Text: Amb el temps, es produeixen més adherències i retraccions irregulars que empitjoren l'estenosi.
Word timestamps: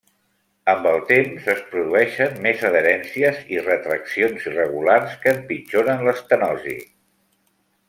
Amb 0.71 0.85
el 0.91 0.95
temps, 1.09 1.49
es 1.53 1.59
produeixen 1.73 2.39
més 2.45 2.63
adherències 2.69 3.37
i 3.57 3.61
retraccions 3.67 4.49
irregulars 4.53 5.15
que 5.27 5.35
empitjoren 5.37 6.03
l'estenosi. 6.09 6.77